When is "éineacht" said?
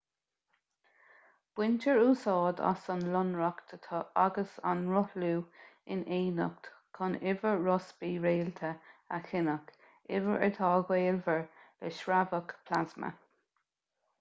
6.17-6.71